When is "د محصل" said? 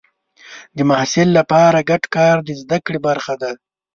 0.77-1.27